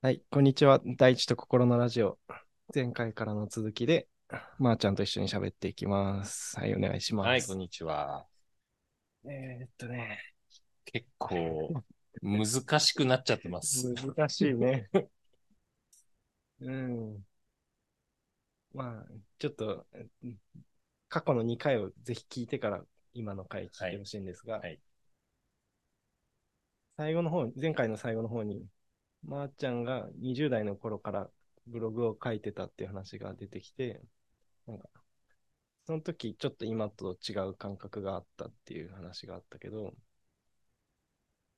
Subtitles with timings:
[0.00, 0.80] はい、こんにちは。
[0.96, 2.20] 大地と心のラジオ。
[2.72, 4.06] 前回からの続きで、
[4.56, 6.56] まー、ちゃんと一緒に喋っていきます。
[6.56, 7.26] はい、お願いします。
[7.26, 8.24] はい、こんにちは。
[9.24, 10.20] えーっとね、
[10.84, 11.82] 結構
[12.22, 13.92] 難しくなっちゃってます。
[13.94, 14.88] 難しいね。
[16.60, 17.26] うん。
[18.74, 19.06] まあ、
[19.40, 19.84] ちょっと、
[20.22, 20.38] うん
[21.10, 22.84] 過去の2回をぜひ聞いてから
[23.14, 24.80] 今の回聞いてほしいんですが、はいはい
[26.98, 28.66] 最後の方、前回の最後の方に、
[29.28, 31.30] まー、ちゃんが20代の頃から
[31.66, 34.00] ブログを書いてたっていう話が出てきて、
[34.66, 34.88] なんか、
[35.86, 39.94] その時ちょっと今と違う感覚があったっていう話があったけど、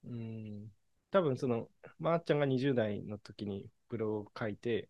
[0.05, 0.73] うん、
[1.13, 1.69] 多分その、
[2.01, 4.89] まー、ちゃんが20代の時にブログを書いて、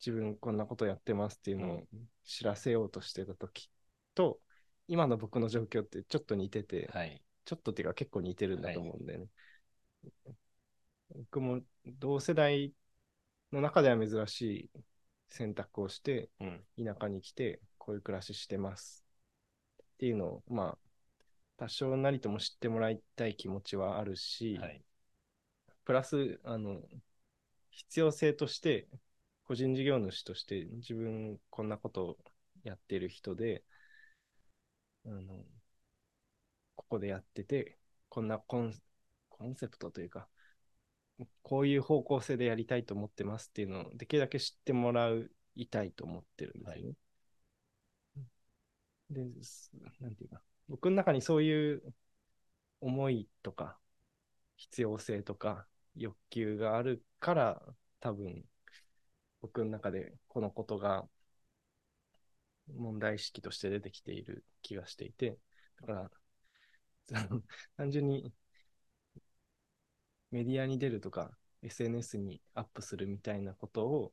[0.00, 1.82] 自分こんなことやってますっていうのを
[2.24, 3.70] 知らせようとしてた時
[4.14, 4.40] と、
[4.88, 7.22] 今の僕の状況ってちょっと似てて、はい。
[7.44, 9.26] ちょっとっていうか結構似てるんだと思うんだよね。
[11.14, 12.72] 僕も同世代
[13.52, 14.70] の中では珍しい
[15.28, 16.64] 選択をして、うん。
[16.84, 19.04] 田舎に来て、こういう暮らししてます。
[19.82, 20.78] っていうのを、まあ、
[21.56, 24.82] 多少なりとも知ってもらいたい気持ちはあるし、はい。
[25.84, 26.80] プラス、あの、
[27.70, 28.88] 必要性として、
[29.44, 32.16] 個人事業主として自分こんなことを
[32.64, 33.64] やってる人で、
[35.04, 35.44] あの、
[36.76, 38.74] ここでやってて、こんなコン
[39.28, 40.28] コンセプトというか、
[41.42, 45.10] こういう方向性でやりたいと思ってますっていうのをできるだけ知ってもら
[45.54, 46.94] いたいと思ってるんですよね。
[49.10, 51.94] で、すなんていうか、僕の中にそういう
[52.80, 53.78] 思いとか、
[54.56, 57.62] 必要性とか欲求があるから、
[58.00, 58.44] 多分、
[59.40, 61.08] 僕の中でこのことが
[62.74, 65.38] 問題意識として出てきている気がしていて、
[65.80, 66.10] だから、
[67.76, 68.32] 単純に
[70.32, 71.30] メディアに出るとか、
[71.62, 74.12] SNS にアップするみたいなことを、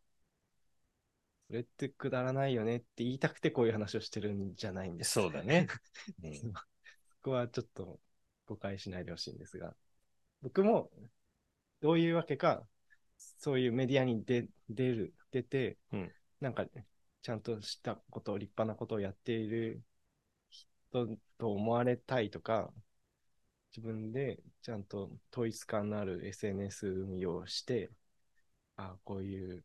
[1.48, 5.14] それってくだらないよねって言いたくてこういう話をしてるんじゃないんです。
[5.14, 5.68] そうだね。
[6.24, 8.00] うんそこはちょっと
[8.46, 9.76] 誤解しないでほしいんですが、
[10.42, 10.92] 僕も
[11.82, 12.66] どういうわけか、
[13.18, 16.66] そういうメディアに出出る、出て、うんなんか
[17.22, 19.84] ちゃんとしたこと、立派なことをやっている
[20.50, 22.72] 人と思われたいとか、
[23.80, 27.90] 自分でちゃんと統一感のある SNS 運用をして、
[28.76, 29.64] あこういう、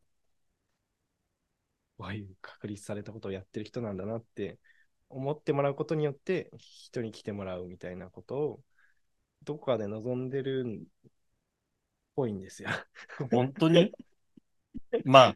[1.97, 4.57] こういう確立されたことをやってる人なんだなって
[5.09, 8.59] 思ってもらうことによって人に来てもらうみたいなことを
[9.43, 11.09] どこかで望んでるっ
[12.15, 12.69] ぽいんですよ。
[13.31, 13.91] 本当に？
[15.03, 15.35] まあ、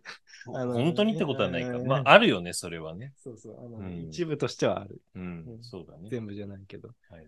[0.57, 1.77] あの本当にってことはないか。
[1.77, 3.11] うんまあ、あるよね、それはね。
[3.17, 3.59] そうそう。
[3.59, 5.01] あのうん一部としてはある。
[5.15, 6.09] ううんん、そうだね。
[6.09, 6.89] 全部じゃないけど。
[7.09, 7.27] はい。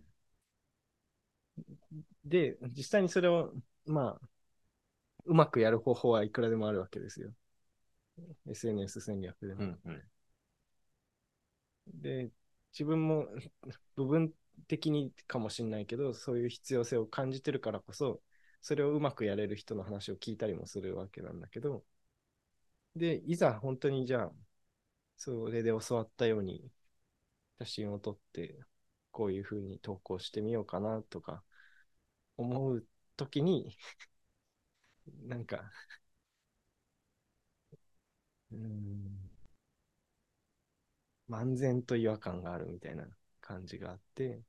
[2.26, 3.54] で、実際にそれを、
[3.86, 4.28] まあ、
[5.26, 7.34] うまくやる方法はいくらでもあるわけですよ。
[8.50, 9.62] SNS 戦略でも。
[9.62, 10.04] うん、うん。
[11.88, 12.32] で、
[12.74, 13.28] 自分も
[13.96, 14.34] 部分
[14.68, 18.22] 的にかもしれないけど、そういう必要性を感じてるからこそ、
[18.62, 21.84] それをうまくやれる人の話を聞いたりもするわけなんだけど、
[22.96, 24.32] で、いざ本当にじゃあ、
[25.18, 26.72] それで教わったように
[27.60, 28.60] 写真を撮って、
[29.12, 31.44] こういうふうに投稿してみようかなとか
[32.38, 32.86] 思う
[33.18, 33.78] ときに、
[35.28, 35.72] なんか、
[38.52, 39.30] うーん、
[41.30, 43.08] 漫然と違和感があるみたいな
[43.40, 44.42] 感じがあって、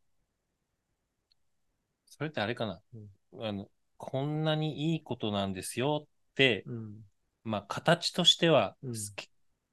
[2.07, 2.81] それってあれかな？
[2.95, 2.99] う
[3.39, 3.47] ん。
[3.47, 7.05] あの、こんなにいいことなんですよって、うん。
[7.45, 9.29] まあ、形としてはうん、け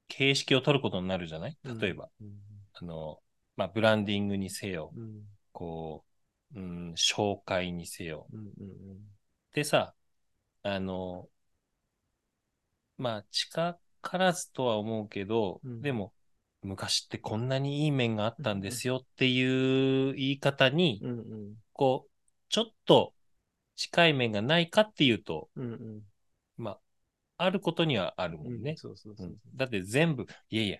[0.08, 1.56] 形式を取ることになるじゃない？
[1.80, 2.28] 例えば、うん。
[2.74, 3.18] あの、
[3.56, 5.22] まあ、ブランディングにせよ、うん。
[5.52, 6.09] こう、
[6.54, 8.26] うん、紹介にせよ。
[8.32, 8.40] うん。
[8.40, 8.98] うん。
[9.52, 9.94] でさ、
[10.62, 11.28] あの、
[12.98, 16.12] まあ、近からずとは思うけど、うんでも、
[16.62, 21.10] 昔ってこんなにいい面があったんですよっていう言い方に、うん。
[21.10, 21.54] うん。
[21.72, 22.10] こう、
[22.50, 23.14] ちょっと
[23.76, 25.72] 近い面がないかっていうと、うん。
[25.72, 26.00] うん。
[26.58, 26.80] まあ、
[27.38, 28.76] あることにはあるもんね。
[28.76, 30.78] そうそうそうだって全部、いやいや、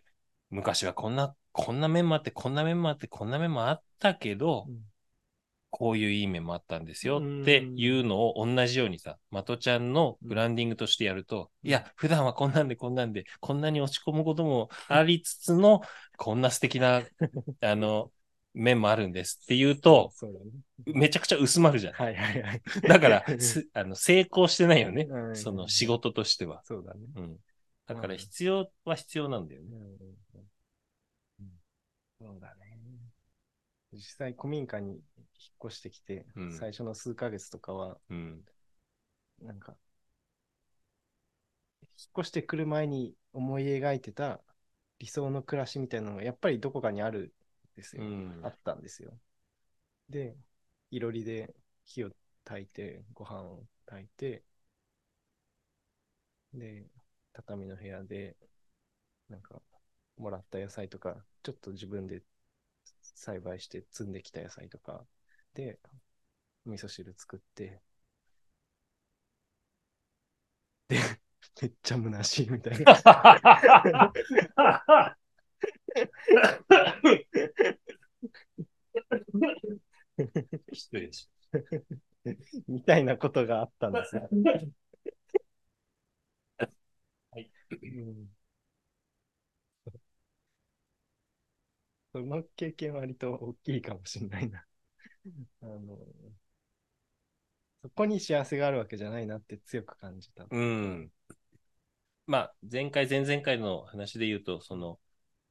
[0.51, 4.90] 昔はこんな、こんな面もあって、こんな面もあって、こんな面もあったけど、うん
[5.71, 15.81] こういういい面もあったんですよっていうのを同じようにさ、まとちゃんのブランディングとしてやると、うんいや、普段はこんなんでこんなんで、こんなに落ち込むこともありつつの、
[16.17, 17.03] こんな素敵な、
[17.61, 18.11] あの、
[18.53, 20.51] 面もあるんですっていうと、そうだね。
[20.87, 21.95] めちゃくちゃ薄まるじゃん。
[21.95, 22.63] はいはいはい。
[22.83, 26.63] だから、 すあの成功してないよねその仕事としては。
[26.65, 27.01] そうだね。
[27.15, 27.37] うん。
[27.87, 29.69] だから必要は必要なんだよね。
[29.77, 30.21] うん
[32.21, 32.79] そうだね。
[33.95, 35.01] 実際、古民家に
[35.41, 38.45] 引っ越してきて、うん最初の数ヶ月とかは、うん。
[39.41, 39.75] なんか、
[42.19, 44.41] 越してくる前に思い描いてた
[44.99, 47.33] 理想の暮らしみたいなのがやっぱりどこかにある
[47.75, 48.03] んですよ。
[48.03, 49.13] うんあったんですよ。
[50.09, 50.37] で、
[50.91, 51.55] いろりで
[51.85, 52.11] 火を
[52.45, 54.43] 焚いて、ご飯を炊いて、
[56.53, 56.85] で、
[57.33, 58.37] 畳の部屋で、
[59.29, 59.63] なんか、
[60.17, 62.23] もらった野菜とか、ちょっと自分で
[63.03, 65.05] 栽培して摘んできた野菜とか、
[65.55, 65.79] で、
[66.67, 67.83] 味噌汁作って、
[70.89, 70.99] で、
[71.63, 74.13] めっちゃ虚しいみたいな。
[80.73, 81.29] 失礼し
[82.69, 84.31] みたいなことがあったんですよ。
[87.33, 87.51] はい
[87.83, 88.31] うん
[92.13, 94.65] その経験は割と大きいかもしれないな。
[95.63, 95.99] あの、
[97.83, 100.47] そこに幸せがあるわけじゃないなって強く感じた。
[100.51, 101.11] うん。
[102.27, 104.99] まあ、前回、前々回の話で言うと、その、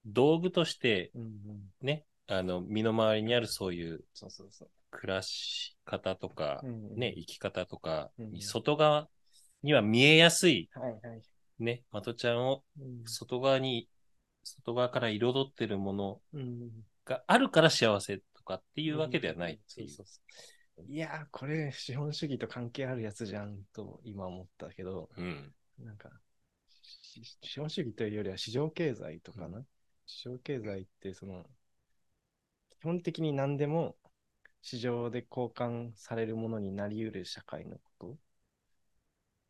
[0.06, 1.70] 道具としてうんうん。
[1.81, 4.70] ね、あの、身の回りにあるそういうそうそうそう。
[4.92, 9.08] 暮らし方とか、うんうんね、生き方とか外側
[9.62, 11.22] には見えやすい、はいはい。
[11.60, 13.88] ね、まとちゃんをうん外側に、
[14.44, 16.70] 外側から彩ってるものうん
[17.06, 19.90] があるから幸せとかっていうわけではないっていう。
[20.88, 25.54] いやー、これ資本主義と関係あるやつじゃんと今思ったけど、うん。
[25.78, 26.10] なんか、
[26.81, 29.62] し資本主義というよりは市場経済とかな？
[30.07, 31.46] 市場経済って、その、
[32.80, 33.96] 基本的に何でも
[34.62, 38.18] 市場で交換されるものになり得る社会のこ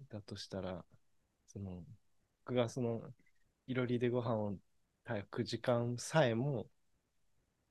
[0.09, 0.17] と？
[0.17, 0.83] だとしたら、
[1.47, 1.83] その、
[2.45, 3.01] 僕がその、
[3.67, 4.55] いろりでご飯を
[5.05, 6.67] 炊く時間さえも、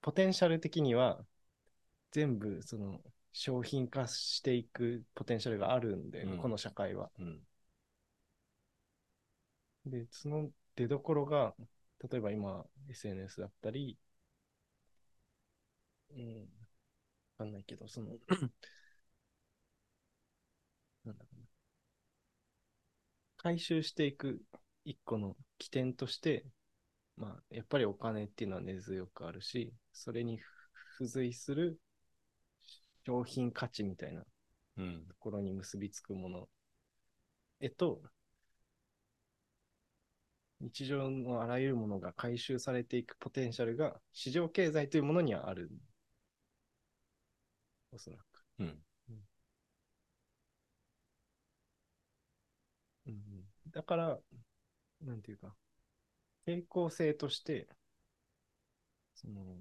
[0.02, 1.24] ポテンシャル的には、
[2.12, 3.00] 全部、その、
[3.32, 7.10] 商品化していくポテンシャルがあるんで、うんこの社会は。
[7.18, 7.42] うん。
[9.86, 11.54] で、その出どころが、
[12.10, 13.98] 例えば今、SNS だったり、
[16.10, 16.46] うん、わ
[17.38, 18.18] かんないけど、その、
[21.04, 21.46] なんだろうな。
[23.38, 24.42] 回収していく
[24.84, 26.44] 一個の起点として、
[27.18, 30.38] まあ、やっぱりお金っていうのは根強くあるし、それに
[30.98, 31.78] 付随する
[33.04, 34.22] 商品価値みたいな
[34.76, 35.04] うん。
[35.08, 36.48] ところに結びつくもの
[37.60, 38.02] へと、
[40.60, 45.68] 日常のあらゆるものが回収されていくポテンシャルが市場経済というものにはある。
[47.92, 48.44] おそらく。
[48.60, 48.82] うん。
[53.06, 53.14] うん、
[53.70, 54.18] だから、
[55.02, 55.54] なんていうか、
[56.48, 57.68] 抵抗性として、
[59.14, 59.58] その、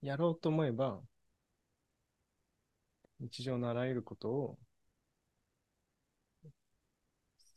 [0.00, 1.02] やろうと思えば、
[3.20, 4.58] 日常のあらゆることを、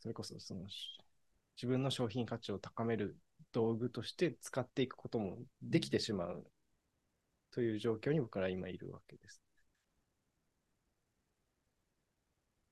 [0.00, 0.62] それこそその
[1.56, 3.16] 自分の商品価値を高める
[3.52, 6.46] 道具として使っていくこともできてしまう
[7.52, 9.40] という状況に僕ら今いるわけです。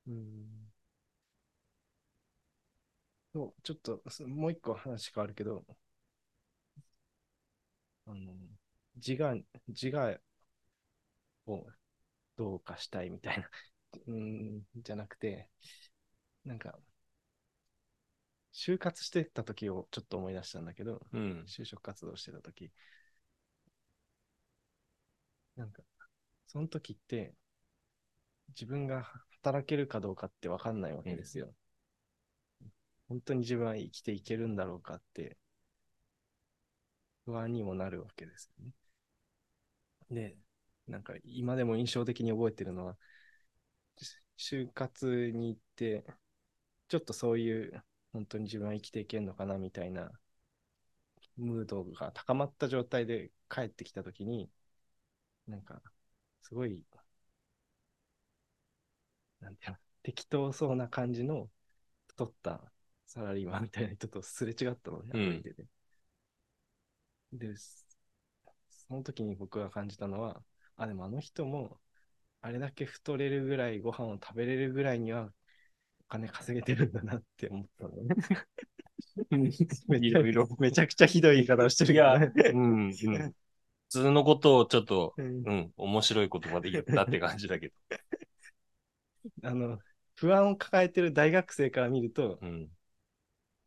[0.06, 0.57] うん。
[3.38, 5.64] そう、ちょっとそもう一個話変わるけど、
[8.06, 8.34] あの、
[8.96, 10.20] 自我、自我
[11.46, 11.66] を
[12.36, 13.50] どうかしたいみたいな、
[14.08, 15.50] うん、じゃなくて、
[16.44, 16.78] なんか、
[18.52, 21.44] 就活してた時をちょっと思い出したんだけど、うん。
[21.46, 22.70] 就職活動してた時、
[25.56, 25.82] なんか、
[26.48, 27.34] その時って、
[28.50, 29.04] 自分が
[29.42, 31.54] 働けるかどうかってわかんないわけですよ。
[33.08, 35.36] 本当に自分は生きていけるんだろうかって、
[37.26, 38.72] 不安にもなるわけですね。
[40.10, 40.36] で、
[40.86, 42.96] なんか今でも印象的に覚えてるのは、
[44.36, 46.04] 就活に行って、
[46.88, 50.12] ちょっとそういう、本当に自分は生きていけるのかなみたいな
[51.36, 54.50] ムードが高まった状態で帰ってきたときに、
[55.48, 55.82] なんか、
[56.42, 56.82] すごい、
[59.40, 61.50] なんていうの、適当そうな感じの
[62.08, 62.72] 太った
[63.08, 65.64] サラリーマンみたいな人とすれ違ったのね、うん歩いてて。
[67.32, 70.42] で、その時に僕が感じたのは、
[70.76, 71.80] あ、でもあの人も、
[72.42, 75.32] あれだけ太れるぐらい、ご飯を食べれるぐらいには、
[76.02, 78.14] お金稼げてるんだなって思ったのね。
[79.30, 80.48] めちゃいろいろ。
[80.58, 82.32] めちゃくちゃひどい言い方をしてるけどね。
[82.52, 82.86] うん。
[82.88, 82.92] うん。
[82.92, 83.34] 普
[83.88, 87.74] 通のことをちょっと、うんうん、面白い言葉で言ったって感じだけど。
[89.42, 89.78] あの、
[90.16, 92.68] 不安を抱えてる大学生から見ると、うん。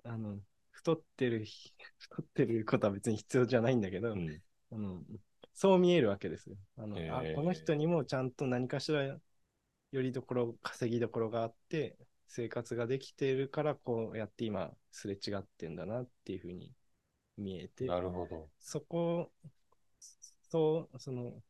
[0.03, 0.39] あの、
[0.72, 1.46] 太ってる、
[2.00, 4.41] 太ってることは別に必要じゃないんだけど、うん。
[4.72, 5.01] あの
[5.53, 6.55] そう見えるわけですよ。
[6.77, 9.20] あの、へーあこの人にもちゃんと何かしらよ
[9.91, 16.74] りどころ、稼ぎどころがあって、生活ができているから、こうやって今、すれ違ってんだなっていうふうに
[17.38, 18.50] 見えて、なるほど。
[18.60, 19.31] そこ、
[20.50, 21.41] そう、その、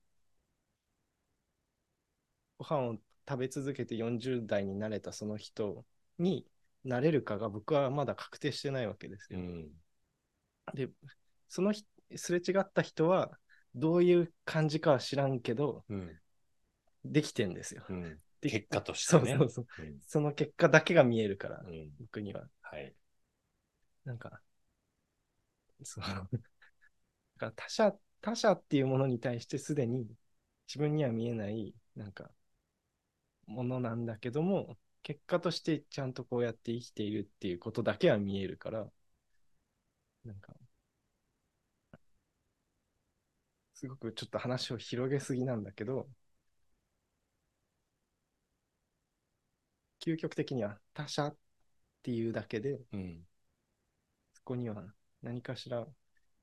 [2.58, 5.86] ご飯を食べ続けて40代になれたその人
[6.17, 6.46] に
[6.83, 9.39] なれるかが僕はまだ確定してないわけですよ。
[9.39, 9.69] うん。
[10.73, 10.89] で、
[11.47, 11.85] そのひ
[12.15, 13.38] すれ違った人は
[13.75, 16.19] どういう感じかは知らんけど、うん。
[17.03, 17.83] できてんですよ。
[17.89, 18.19] うん。
[18.41, 19.38] で結果としてね。
[19.38, 19.85] そうそうそう。
[19.85, 21.89] うんその結果だけが見えるから、うん。
[22.00, 22.43] 僕には。
[22.61, 22.93] はい。
[24.05, 24.41] なんか、
[25.83, 26.03] そう。
[26.05, 26.39] だ
[27.38, 30.07] から他者、他者っていうものに対してすでに
[30.67, 32.31] 自分には見えない、なんか、
[33.45, 38.91] ものなんだけども、結果としてちゃんとこうやって生きているっていうことだけは見えるから、
[40.25, 40.53] なんか、
[43.74, 46.08] すごくちょっと話を広げすぎなんだけど、
[50.01, 51.38] 究極的には他者っ
[52.03, 53.25] ていうだけで、うん。
[54.34, 55.88] そこには何かしら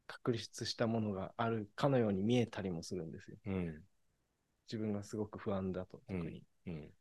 [0.07, 3.37] 確立したものがあるかのように見えたりもするんですよ。
[3.47, 3.85] うん。
[4.69, 6.45] 自分がすごく不安だと、特に。
[6.67, 6.93] うん。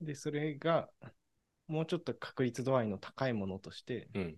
[0.00, 0.90] で、それが、
[1.66, 4.36] もうちょっと確率度合いの高いものとして、うん。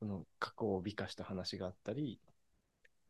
[0.00, 2.20] その過去を美化した話があったり、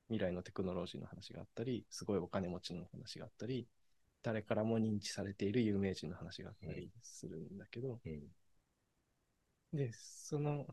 [0.09, 3.67] 未来のテクノロジーの話があったり、すごいお金持ちの話があったり、
[4.23, 8.23] 誰からも認知されている有名人の話があったりするんだけど、うん。
[9.73, 10.67] で、その、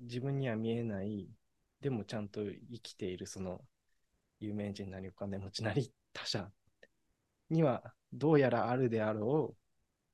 [0.00, 1.28] 自分には見えない、
[1.80, 3.62] でもちゃんと生きているその、
[4.38, 6.52] 有名人なりお金持ちなり他者
[7.48, 9.56] には、どうやらあるであろ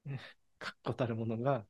[0.07, 0.11] う、
[0.59, 1.67] 確固たるものが、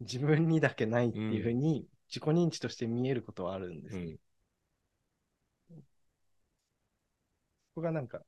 [0.00, 4.12] 自分にだけないっていうふうに、自己認知として見えることはあるんですよ。
[5.70, 5.76] うん。
[5.76, 5.80] そ
[7.76, 8.22] こがなんか、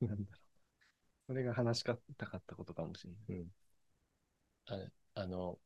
[0.00, 0.48] なんだろう。
[1.28, 1.94] それが話した
[2.26, 3.28] かったことかもしれない。
[4.66, 4.76] あ
[5.14, 5.58] あの、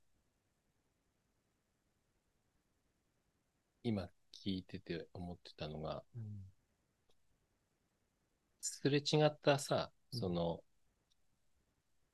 [3.84, 6.02] 今聞いてて思ってたのが、
[8.62, 10.62] すれ違ったさ、うんその、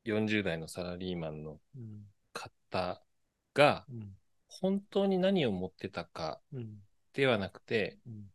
[0.05, 2.07] 40代のサラリーマンのうん。
[2.33, 3.03] 方
[3.53, 4.17] が、うん。
[4.49, 6.79] 本当に何を持ってたかうん。
[7.13, 8.31] ではなくて、うん。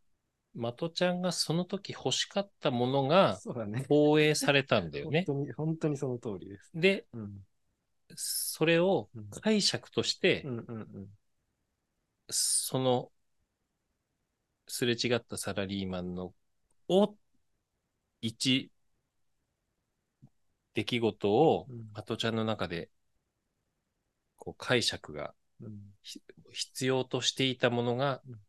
[0.53, 3.39] まとちゃんがその時欲しかったものが。
[3.89, 5.25] 放映されたんだよね。
[5.25, 6.72] 本当に、本当にその通りです。
[6.75, 7.43] で、うん。
[8.15, 11.10] それをうん解釈として、うんうんうん。
[12.29, 13.12] その、
[14.67, 16.34] すれ違ったサラリーマンの、
[16.88, 17.15] を、
[18.24, 18.72] 一、
[20.74, 22.89] 出来事をうん、まとちゃんの中で、
[24.38, 25.34] こう解釈が
[26.53, 28.39] 必要としていたものがうん、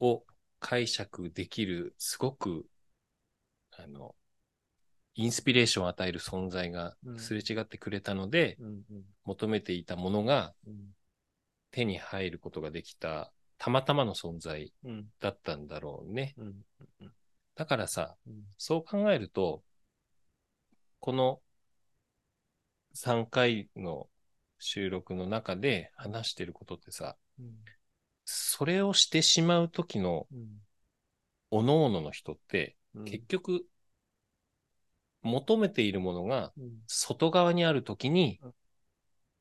[0.00, 0.24] を
[0.58, 2.66] 解釈できる、すごく、
[3.78, 4.16] あの、
[5.14, 7.18] インスピレーションを与える存在がうん。
[7.18, 8.58] すれ違ってくれたので、
[9.24, 10.94] 求めていたものがうん。
[11.70, 15.06] 手に入ることができた、たまたまの存在うん。
[15.20, 16.34] だったんだろうね。
[16.36, 16.64] うん。
[17.54, 19.62] だからさ、うんそう考えると、
[21.00, 21.40] この
[22.92, 24.06] 3回の
[24.58, 27.54] 収録の中で話してることってさ、うん
[28.26, 30.60] それをしてしまう時のうん
[31.50, 33.04] 各々の人って、うん。
[33.04, 33.64] 結局、
[35.22, 36.82] 求めているものがうん。
[36.86, 38.54] 外側にある時にうん、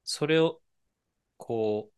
[0.06, 0.62] それを、
[1.38, 1.92] こ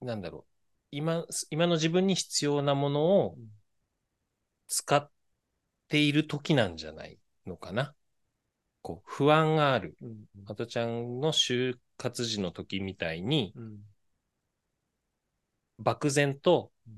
[0.00, 0.44] う、なんだろう、
[0.92, 3.48] 今、今の自分に必要なものをうん。
[4.68, 5.10] 使っ
[5.88, 7.94] ている時なんじゃないのかな？
[8.82, 9.96] こう、不安がある。
[10.02, 13.78] うんまとちゃんの就活時の時みたいに、うん
[15.80, 16.94] 漠然とうん、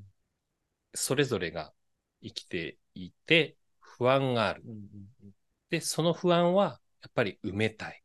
[0.95, 1.73] それぞれが
[2.23, 4.63] 生きていて、不安がある。
[4.67, 4.79] うん
[5.69, 8.03] で、その不安は、やっぱり埋めたい。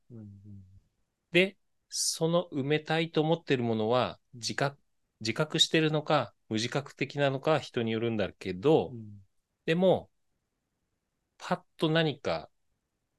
[1.31, 1.57] で、
[1.89, 4.77] その埋めたいと思ってるものは、自覚、
[5.21, 9.03] 自覚してるのか、無自覚的なのかは人によるんだけど、うん
[9.65, 10.09] でも、
[11.37, 12.49] パッと何か、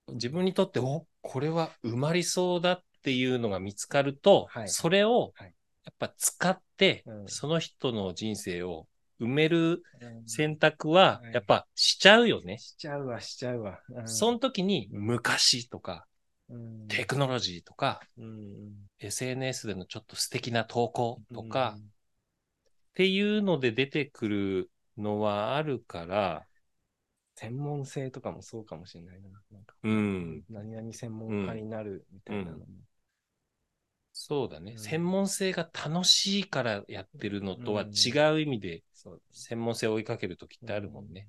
[0.09, 4.69] 自分にとって、お、これは埋まりそうだっていうのが見つかると、はい。
[4.69, 5.55] それを、はい。
[5.85, 7.29] やっぱ使って、うん。
[7.29, 8.87] その人の人生を
[9.21, 10.29] 埋めるうん。
[10.29, 12.59] 選択ははい、やっぱしちゃうよね。
[12.59, 13.81] しちゃうわ、しちゃうわ。
[13.89, 14.09] うん。
[14.09, 16.07] その時に、昔とか、
[16.49, 16.89] うん。
[16.89, 21.83] テクノロジーとか、うん、SNS でのちょっと素敵な投稿とか、うん。
[21.83, 21.85] っ
[22.95, 26.46] ていうので出てくるのはあるから、
[27.37, 29.29] 専門性とかもそうかもしれないな。
[29.53, 30.45] なんかうん。
[30.49, 32.67] 何々専門家になるみたいなのも。
[34.19, 39.23] そうだね、うん専門性が楽しいからやってるのとは違う意味で、そう。
[39.31, 41.29] 専門性を追いかけるときってあるもんね。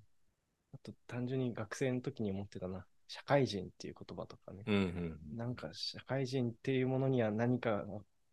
[0.74, 2.86] あと単純に学生の時に思ってたな。
[3.10, 4.64] 社会人っていう言葉とかね。
[4.66, 5.38] うんうん。
[5.38, 7.84] なんか社会人っていうものには何か、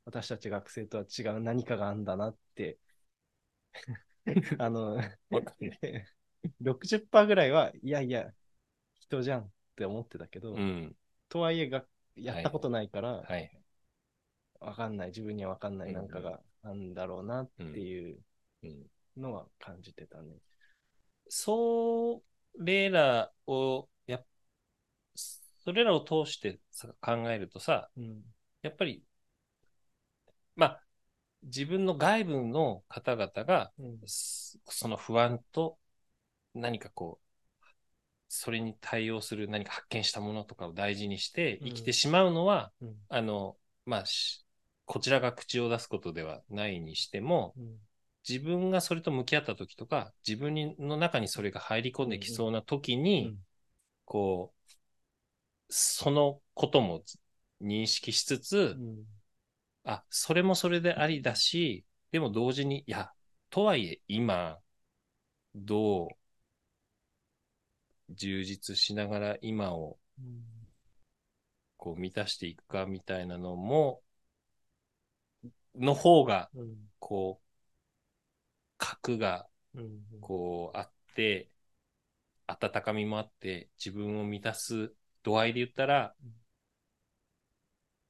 [0.04, 2.78] 私たち学生とは違う何かがあるんだなって。
[4.59, 5.00] あの。
[6.62, 8.32] 60%ぐらいは、いやいや、
[9.00, 10.96] 人じゃんって思ってたけど、うん。
[11.28, 11.84] とはいえが、
[12.16, 13.50] やったことないから、はい。
[14.60, 18.18] わかんない、自分にはわかんないなんかがあるんだろうなっていう
[18.62, 18.86] うん、
[19.16, 20.36] のは感じてたね。
[21.28, 22.22] そ
[22.58, 24.26] れらを、やっ
[25.64, 28.22] それらを通してさ考えるとさ、うん。
[28.62, 29.04] やっぱり、
[30.56, 30.82] まあ、
[31.42, 33.98] 自分の外部の方々が、うん。
[34.06, 35.78] すその不安と
[36.54, 37.25] 何かこう、
[38.28, 42.96] それに対応する何か発見したものとかを大事にして生きてしまうのは、うん。
[43.08, 43.56] あの、
[43.87, 44.44] まあ、し
[44.87, 47.78] こちらが口を出すことではないにしても、うん。
[48.28, 53.38] 自分がそれと向き合った時とか、自分にの中にそれが入り込んできそうな時に、うん
[54.06, 54.75] こう、
[55.68, 57.02] そのことも
[57.61, 59.04] 認識しつつ、うん。
[59.84, 63.11] あ、それもそれでありだし、でも同時に、いや、
[63.50, 64.58] とはいえ今、
[65.54, 66.08] どう
[68.14, 69.99] 充実しながら今を
[71.76, 74.00] こう満たしていくかみたいなのも、
[75.75, 76.76] の方が、うん。
[76.99, 77.44] こう、
[78.78, 80.00] 核がうん。
[80.21, 81.50] こうあって、
[82.47, 86.33] 温かみもあって、自分を満たす度合いで言ったらうん、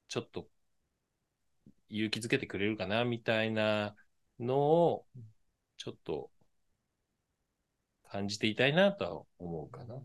[0.09, 0.49] ちょっと
[1.89, 3.97] 勇気づけてくれるかな、みたいな
[4.39, 5.23] のをうん、
[5.77, 6.31] ちょっと
[8.15, 10.03] 感じていたいなとは思うかな。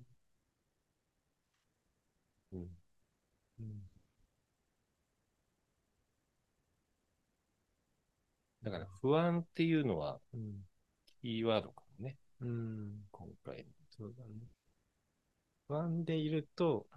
[2.53, 2.69] うん、
[3.59, 3.83] うん。
[8.63, 10.63] だから不安っていうのはうん。
[11.21, 13.05] キーワードかもね、うん。
[13.11, 13.65] 今回。
[13.89, 14.31] そうだね。
[15.67, 16.87] 不安でいると、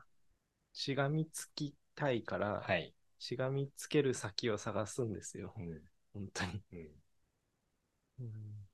[0.72, 2.94] しがみつきたいから、はい。
[3.18, 5.54] しがみつける先を探すんですよ。
[5.58, 5.82] うん
[6.14, 6.62] 本当に。
[8.20, 8.66] うん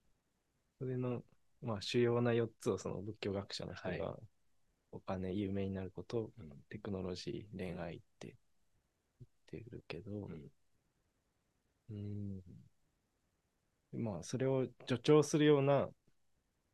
[0.79, 1.23] それの、
[1.62, 4.16] まあ、主要な4つをその仏教学者の人はいが、
[4.92, 8.37] お金、有名になること、うんテクノロジー、恋愛って
[9.51, 10.51] 言ってるけど、うん
[11.90, 12.42] うん。
[13.92, 15.88] まあ、それを助長するような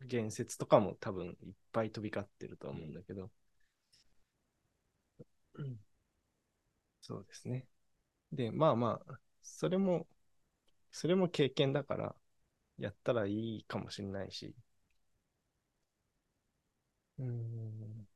[0.02, 3.30] 言説とかも多分いっぱい飛び交ってると思うんだけど、
[5.54, 5.78] うん
[7.00, 7.66] そうですね。
[8.32, 10.08] で、まあまあ、それも、
[10.92, 12.16] それも経験だから、
[12.78, 14.54] やったらいいかもしれないし。
[17.18, 18.06] うん。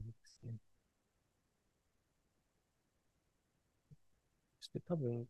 [0.00, 0.58] いいですね。
[4.60, 5.28] そして多分、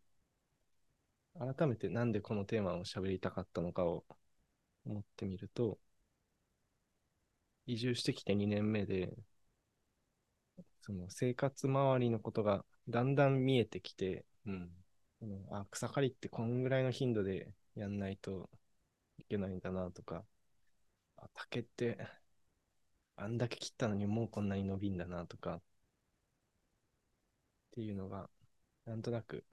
[1.56, 2.12] 改めてなん。
[2.12, 4.04] でこのテーマを喋りたかったのかを
[4.86, 5.78] 思ってみると、
[7.66, 9.12] 移住してきて2年目で、
[10.82, 13.14] その生活周りのことがだん。
[13.14, 13.44] だん。
[13.44, 14.70] 見えてきて、うん。
[15.22, 15.46] うん。
[15.50, 16.62] あ、草刈りってこん。
[16.62, 17.98] ぐらいの頻度でやん。
[17.98, 18.50] ないと
[19.36, 20.24] けないんだなとか、
[21.18, 21.98] あ、竹って
[23.16, 25.60] あんだけ切ったのにもうこんなに伸びんだなとか、っ
[27.72, 28.30] ていうのが、
[28.86, 29.44] なんとなく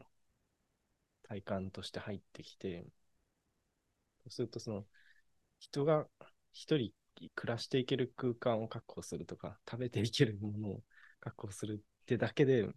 [1.23, 2.85] 体感として入ってきて、
[4.23, 4.85] そうするとその
[5.59, 6.07] 人が
[6.53, 6.93] 一人
[7.35, 10.83] 暮らしていける空間を確保するとか、食べていけるものを
[11.19, 12.67] 確保するってだけで、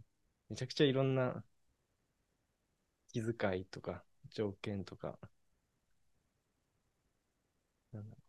[0.50, 1.44] めちゃくちゃいろんな
[3.12, 5.16] 気遣いとか条件とか、
[7.92, 8.22] なんだろう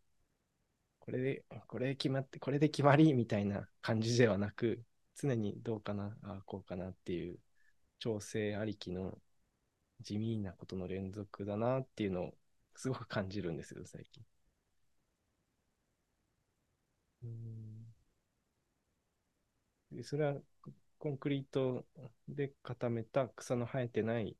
[0.99, 4.83] これで、これで決まって、これで決まりみたいな感じではなく、
[5.15, 7.39] 常にどうかな、ああ、こうかなっていう
[7.99, 9.19] 調整ありきの
[10.01, 12.35] 地味なことの連続だなっていうのを
[12.75, 14.25] すごく感じるんですよ、最近。
[17.23, 17.93] うん
[20.03, 20.41] それは
[20.99, 21.85] コンクリート
[22.27, 24.37] で固めた草の生えてない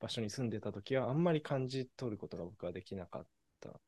[0.00, 3.26] 場所に住んでた時はあんまり感じ取ることが僕はできなかっ
[3.60, 3.80] た。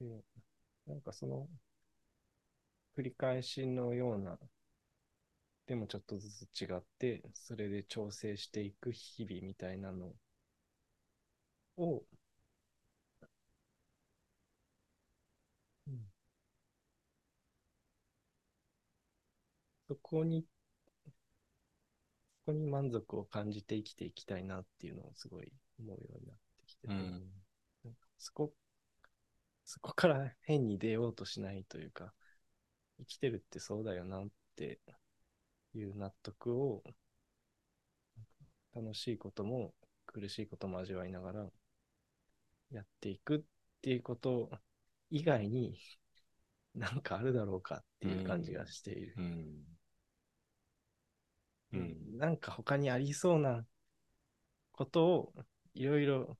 [0.00, 0.38] で
[0.88, 1.48] なんかその
[2.94, 4.38] 繰り返しのような
[5.68, 10.12] でもちょっとずつ違ってそれで調整していく日々みたいなの
[11.76, 12.02] を、
[15.86, 15.98] うん
[19.88, 20.46] そこに、
[22.44, 27.30] そこに満足を感じて生きていきたいなっていうのをすごい思うようになってきてて、うん。
[28.18, 28.52] そこ、
[29.70, 32.14] そこから変に出ようとしないというか、
[33.00, 34.80] 生きてるってそうだよなって
[35.74, 36.82] いう納得を、
[38.74, 39.74] 楽しいことも
[40.06, 41.46] 苦しいことも味わいながら
[42.70, 43.40] やっていくっ
[43.82, 44.50] ていうこと
[45.10, 45.78] 以外に
[46.74, 49.14] なんかあるだろうかっていう感じがしている。
[49.18, 49.64] うん。
[51.74, 52.16] うん。
[52.16, 53.66] なんか他にありそうな
[54.72, 55.34] ことを
[55.74, 56.38] いろいろ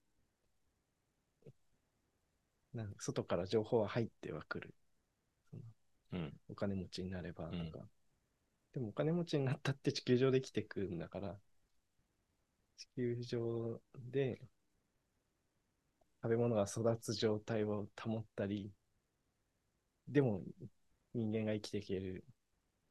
[2.73, 4.75] なんか外から情報は入ってはくる。
[6.13, 6.33] うん。
[6.49, 7.57] お金持ちになればとか。
[7.57, 7.91] うん
[8.73, 11.39] でもお金持ちになったって地球上で生きてくんだから、
[12.77, 14.41] 地球上で
[16.23, 18.71] 食べ物が育つ状態を保ったり、
[20.09, 20.43] でも
[21.15, 22.25] 人間が生きていける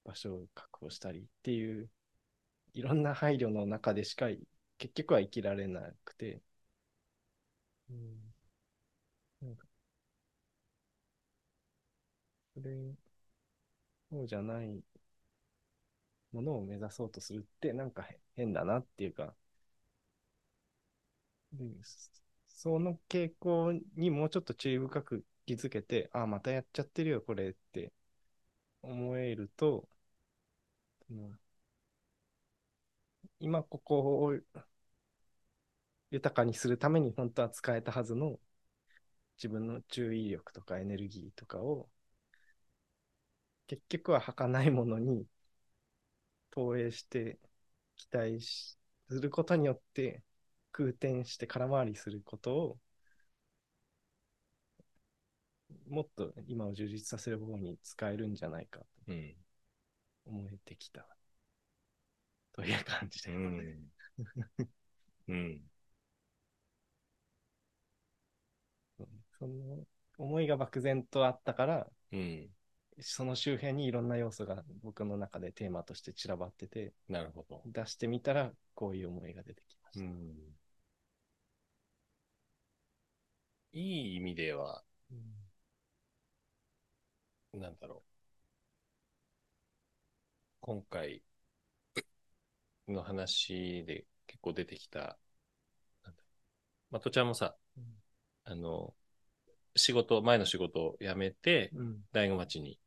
[0.06, 1.90] 場所を確保したりっていう、
[2.74, 4.28] いろんな配慮の中でしか
[4.80, 6.42] 結局は生きられなくて、
[7.90, 7.94] う
[9.46, 9.68] ん、か
[12.58, 12.96] それ、
[14.10, 14.84] そうじゃない
[16.32, 19.36] ものを目指そうとするってなんか変だなっていうか、
[22.48, 27.94] その傾向にもうちょっと注意深く気づけて、ああ、またやっちゃってるよ、これって
[28.84, 29.90] 思えると、
[31.08, 31.32] その
[33.40, 34.38] 今ここを
[36.12, 38.40] 豊かにするために本当は使えたはずの
[39.38, 41.90] 自分の注意力とかエネルギーとかを
[43.68, 45.26] 結局は儚いものに
[46.52, 47.40] 投影して
[47.98, 48.78] 期待し
[49.10, 50.24] することによって
[50.72, 52.80] 空転して空回りすることを
[55.88, 59.36] もっと今を充実させる方に使えるんじゃないかとうん。
[60.28, 61.08] 思えてきた
[62.54, 63.32] という感じで。
[63.32, 63.90] うん。
[65.28, 65.62] うん。
[69.40, 69.86] その
[70.18, 72.50] 思いが漠然とあったから、うん。
[73.00, 77.62] その周辺にいろんな要素が僕の中でテーマとして散らばってて、なるほど。
[77.66, 80.06] 出してみたらこういう思いが出てきました。
[80.06, 80.36] うん。
[83.74, 84.84] いい意味では、
[87.54, 88.18] なんだろう。
[90.62, 91.22] 今回
[92.88, 95.18] の話で結構出てきた、
[96.90, 97.84] まとちゃんもさ、うん
[98.46, 98.94] あの、
[99.76, 102.80] 仕事、前の仕事を辞めて、うん大子町に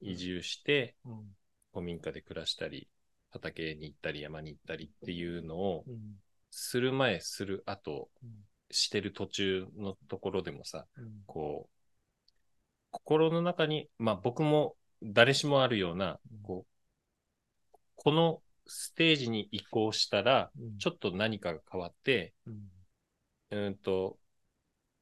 [0.00, 1.36] 移住して、うん。
[1.72, 2.88] 古民家で暮らしたり、
[3.30, 6.16] 畑に行ったり山に行ったりっていうのを、うん。
[6.50, 8.30] する前、する後、うん。
[8.70, 11.22] してる途中のところでもさ、うん。
[11.26, 11.76] こう、
[12.90, 20.78] 心の中に、まあ僕も誰しもあるようなうん、こう、このステージに移行したら、うん。
[20.78, 22.32] ちょっと何かが変わって、
[23.50, 23.76] うん。
[23.76, 24.18] と、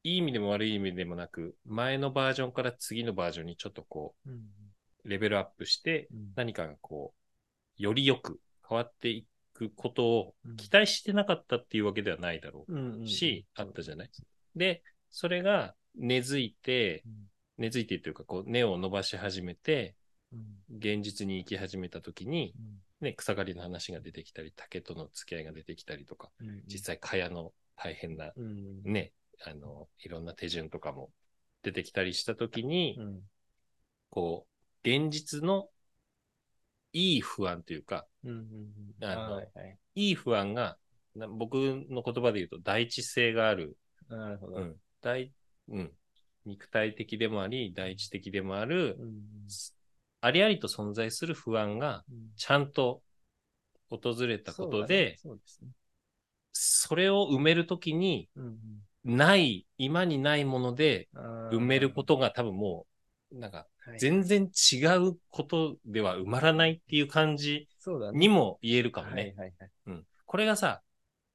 [0.03, 4.33] いい意味でも悪い意味でもなく、前のバージョンから次のバージョンにちょっとこうん。
[4.33, 4.37] う、
[5.05, 6.33] レベルアップして、うん。
[6.35, 7.13] 何かがこ
[7.79, 10.55] う、よりよく変わっていくことをうん。
[10.57, 14.09] 期待してなかったっていうわけではないだろうし、あったじゃない？
[14.55, 17.11] で、それが根付いて、うん。
[17.57, 19.95] 根付いてというか、こう、根を伸ばし始めて、
[20.33, 20.77] うん。
[20.77, 22.81] 現実に生き始めた時に、うん。
[23.01, 26.63] ね、草刈りの話が出てきたり、竹との付き合いが出てきたりとか、うん。
[26.67, 28.83] 実際、蚊帳の大変な、うん。
[28.83, 29.13] ね、
[29.45, 31.11] あの、いろんな手順とかも
[31.61, 33.21] 出てきたりした時に、うん。
[34.09, 34.54] こう、
[34.85, 35.69] 現実の
[36.93, 38.05] いい不安というか、
[39.43, 40.15] いはい。
[40.15, 40.77] 不安が、
[41.15, 41.55] な僕
[41.89, 44.57] の言葉で言うと、第一性がある、なるほど。
[44.57, 45.33] うん、第、
[45.69, 45.91] うん、
[46.45, 49.13] 肉体的でもあり、第一的でもある、うん
[50.21, 52.31] ありありと存在する不安が、うん。
[52.35, 53.03] ちゃんと
[53.89, 55.33] 訪れたことで、そね。
[55.33, 55.69] そうですね。
[56.51, 58.57] それを埋めるときに、うん
[59.03, 62.94] ない、今にないものでうん埋めることが多分もう、
[63.31, 63.99] なんか、はい。
[63.99, 67.67] 全然違うことでは埋まらないっていう感じ。
[68.13, 69.35] にも言えるかもね。
[70.25, 70.81] これがさ、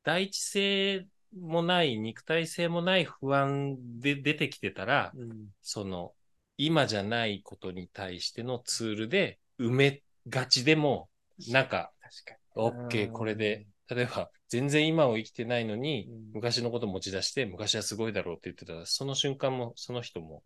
[0.03, 1.07] 第一性
[1.39, 5.49] もない、肉体性もない不安で出てきてたら、うん。
[5.63, 6.13] その、
[6.57, 11.09] 今じゃないことに対してのツールで埋めがちでも、
[11.49, 16.31] なんか、確かオッケー、うんこれで、例えば、全然今を生きてないのに、うん。
[16.35, 20.43] 昔のこと持ち出して、昔はすごいだろうって言ってたら、その瞬間も、その人も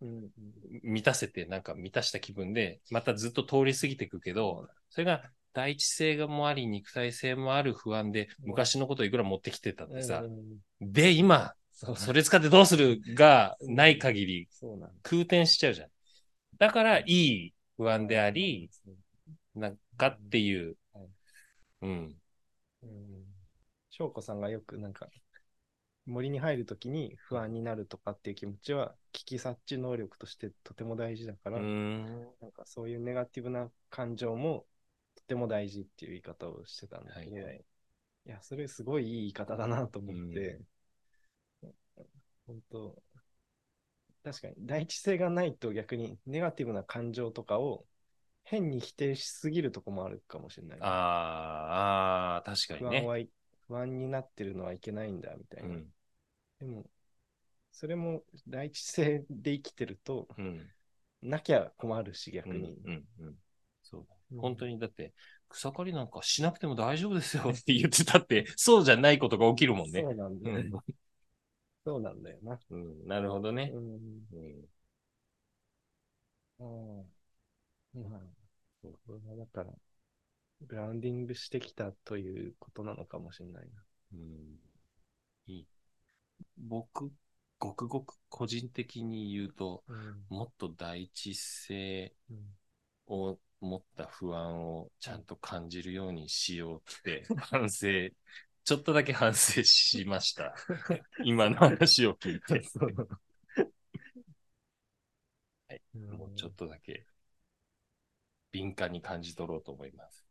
[0.83, 8.49] 満たせて、なんか満たした気分で、またずっと通り過ぎていくけど、それが第一性がもあり、肉体性もある不安で、うん。
[8.49, 14.49] 昔のこといくら持ってきてたってさう、んで、今、それ使ってどうするがない限り。
[15.03, 15.89] 空転しちゃうじゃん。
[16.57, 18.69] だから、いい不安であり、
[19.53, 20.77] なんかっていう。
[21.81, 22.15] うん。
[23.97, 25.07] 翔子さんがよくなんか、
[26.05, 31.61] 森に入るときに不安になるとかっていう気持ちは、危機察知能力としてとても大事だから。
[32.41, 34.65] なんかそういうネガティブな感情も
[35.15, 37.65] とても大事っていう言い方をしてたんだけど、はいはい
[38.27, 40.59] いや、それすごいいい言い方だなと思って、
[42.45, 42.95] 本当
[44.23, 47.85] 確かに第一性がないと逆にネガティブな感情とかを
[48.43, 50.79] 変に否定しすぎるとこもあるかもしれない。
[50.81, 52.99] ああ、確かにね。
[52.99, 53.29] 不安はい
[53.67, 55.75] 不安になってるのはいけないんだみたいうな。
[55.75, 55.87] ん。
[56.59, 56.85] でも、
[57.71, 60.69] それも第一性で生きてると、うん。
[61.21, 62.63] なきゃ困るし逆うん。
[62.63, 62.77] に。
[62.85, 63.05] うん。
[63.19, 63.35] うん。
[63.83, 64.05] そう
[64.37, 65.13] 本当に、だって、
[65.49, 70.01] 草刈りなんかしなくても大丈夫ですよ って言ってたって、そうじゃないことが起きるもんね。
[70.01, 70.71] そうなんだよね。
[71.85, 72.59] そうなんだよな。
[72.71, 73.07] うん。
[73.07, 73.79] なるほどねう。
[73.79, 74.21] ん。
[74.31, 74.65] うん。
[76.59, 77.05] うん。
[77.99, 78.17] ま
[79.33, 79.71] あ、だから、
[80.61, 83.83] グラウンディングしてきたということなのかもしれないな。
[84.13, 84.59] うん
[85.47, 85.67] いい。
[86.57, 87.11] 僕、
[87.59, 90.25] ごくごく個人的に言うと、うん。
[90.29, 92.37] もっと第一性うん
[93.07, 97.87] を持った不安をちゃんと感じるようにしようって 反省、
[98.63, 100.55] ちょっとだけ反省しました。
[101.23, 102.61] 今の話を聞いて。
[105.67, 105.81] はい
[106.17, 107.05] もうちょっとだけ
[108.51, 110.24] 敏感に感じ取ろうと思います。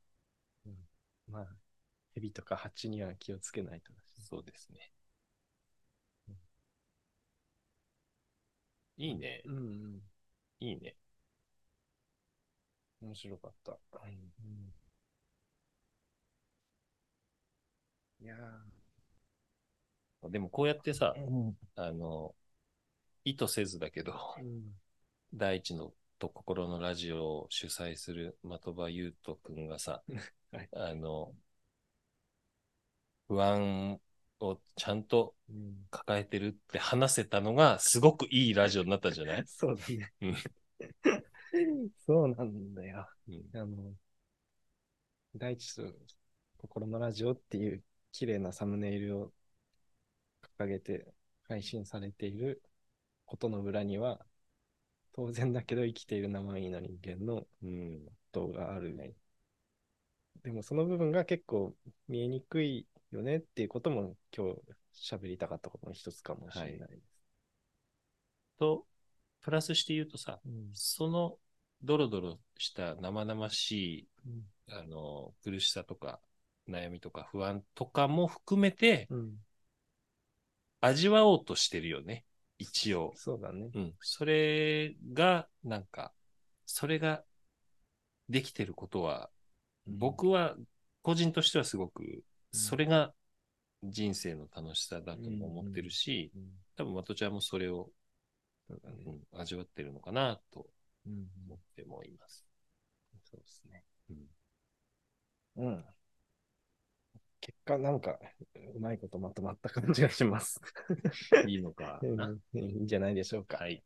[1.29, 1.47] まあ、
[2.15, 4.23] 蛇とか蜂には気をつけないとだし。
[4.29, 4.93] そうですね。
[8.97, 9.43] いいね。
[9.47, 10.03] うんうん。
[10.61, 10.97] いいね。
[13.01, 13.79] 面白かった。
[13.93, 14.73] うん
[18.21, 18.37] いや
[20.31, 22.35] でもこうやってさー、うんあの、
[23.25, 24.75] 意図せずだけど、うん
[25.35, 30.03] 第一のと心のラジオを主催する的場優斗くんがさ、
[30.53, 30.71] はい。
[30.73, 31.35] あの、
[33.29, 34.01] 不安
[34.41, 35.87] をちゃんとうん。
[35.91, 39.45] 抱えてるって話せたのが、すごくいいラジオになったんじゃない？
[39.47, 40.13] そうだね。
[40.23, 40.37] うん。
[42.07, 43.09] そうなんだよ。
[43.29, 43.45] うん。
[43.55, 43.95] あの、
[45.37, 45.83] 第一と
[46.59, 49.33] 心のラジオっていう綺麗なサムネイルを
[50.59, 51.13] 掲げて
[51.49, 52.63] 配信されている
[53.27, 54.25] ことの裏には、
[55.15, 58.07] 当然だけど生きている生身の人間のうん。
[58.33, 58.97] 動がある。
[60.43, 61.75] でもその部分が結構
[62.09, 64.49] 見えにくいよねっていうことも今
[64.93, 67.25] 日喋りたかったことの一つかもしれないです。
[68.59, 68.85] と、
[69.41, 71.39] プラスして言うとさ、うんその
[71.83, 76.21] ドロドロした生々しい、うんあの、苦しさとか、
[76.69, 79.39] 悩みとか不安とかも含めて、うん
[80.81, 82.25] 味わおうとしてるよね。
[82.65, 83.13] 一応。
[83.17, 83.71] そうだね。
[83.75, 83.95] うん。
[84.01, 86.13] それが、なんか、
[86.67, 87.25] それが
[88.29, 89.31] できてることは、
[89.87, 90.57] 僕は
[91.03, 93.13] 個人としてはすごく、それが
[93.83, 96.43] 人生の楽しさだとも思ってるし、うん
[96.77, 97.91] 多分、まとちゃんもそれを、
[99.33, 100.67] 味わってるのかなと
[101.07, 102.45] うん思ってもいます。
[103.31, 103.85] そうですね。
[104.11, 104.17] うん
[105.57, 105.85] うん。
[107.45, 108.19] 結果、なんか、
[108.75, 110.61] うまいことまとまった感じがします。
[111.47, 112.01] いいのか。
[112.55, 113.59] いいんじゃないでしょうか。
[113.59, 113.85] はい。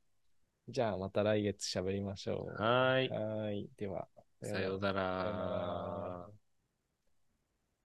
[0.68, 2.62] じゃあ、また来月喋りましょう。
[2.62, 3.08] はーい。
[3.08, 3.70] はーい。
[3.76, 4.06] では。
[4.42, 6.37] さようなら。